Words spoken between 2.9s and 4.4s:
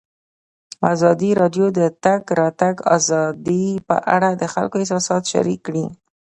ازادي په اړه